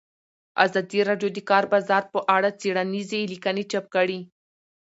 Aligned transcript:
ازادي 0.65 0.99
راډیو 1.09 1.29
د 1.31 1.35
د 1.35 1.39
کار 1.49 1.63
بازار 1.73 2.03
په 2.13 2.19
اړه 2.35 2.49
څېړنیزې 2.59 3.21
لیکنې 3.33 3.63
چاپ 3.71 3.85
کړي. 3.95 4.19